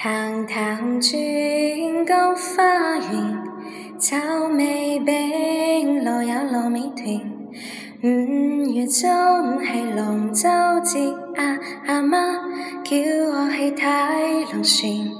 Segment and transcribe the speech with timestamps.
[0.00, 2.62] 堂堂尊高花
[2.98, 3.42] 园，
[3.98, 4.16] 酒
[4.56, 7.32] 味饼罗呀罗米团。
[8.04, 10.48] 五月中，五系龙舟
[10.84, 11.00] 节
[11.36, 11.58] 啊，
[11.88, 12.16] 阿妈
[12.84, 12.96] 叫
[13.32, 15.10] 我去睇龙船，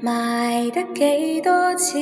[0.00, 1.94] 卖得几多钱？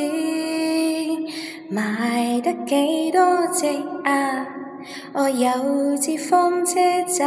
[1.71, 3.21] 卖得几多
[3.53, 3.67] 只
[4.03, 4.47] 啊？
[5.13, 6.75] 我有只风车
[7.07, 7.25] 仔，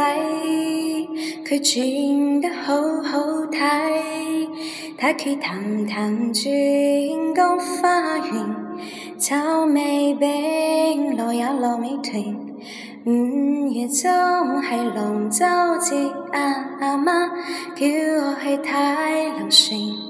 [1.46, 4.46] 佢转得好好睇。
[4.98, 8.56] 睇佢糖糖转花园，
[9.18, 12.22] 炒味饼，罗也罗美团。
[13.06, 15.38] 五月中系龙舟
[15.80, 15.96] 节
[16.32, 17.26] 啊，阿妈
[17.74, 20.08] 叫我去睇龙船。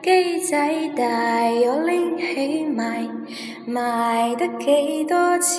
[0.00, 1.04] 鸡仔大，
[1.66, 3.08] 我拎起卖，
[3.66, 5.58] 卖得几多钱？